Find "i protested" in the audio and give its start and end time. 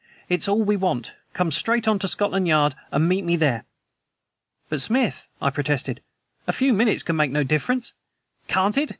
5.39-6.01